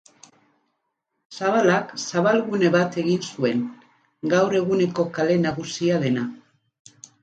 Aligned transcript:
Zabalak 1.39 1.93
zabalgune 2.05 2.73
bat 2.79 2.99
egin 3.03 3.23
zuen, 3.29 3.63
gaur 4.35 4.61
eguneko 4.65 5.09
kale 5.21 5.41
nagusia 5.49 6.05
dena. 6.09 6.31